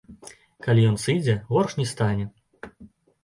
[0.67, 2.25] Калі ён сыдзе, горш не стане.